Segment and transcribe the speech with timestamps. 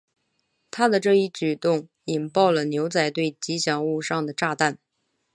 [0.71, 4.79] 他的这一举动引爆了牛仔队吉祥物上的炸弹。